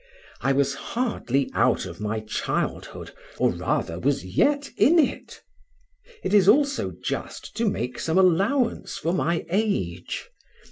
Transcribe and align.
I 0.41 0.51
was 0.51 0.73
hardly 0.73 1.51
out 1.53 1.85
of 1.85 1.99
my 1.99 2.21
childhood, 2.21 3.11
or 3.37 3.51
rather, 3.51 3.99
was 3.99 4.25
yet 4.25 4.67
in 4.75 4.97
it. 4.97 5.43
It 6.23 6.33
is 6.33 6.47
also 6.49 6.95
just 7.03 7.55
to 7.57 7.69
make 7.69 7.99
some 7.99 8.17
allowance 8.17 8.97
for 8.97 9.13
my 9.13 9.45
age. 9.51 10.27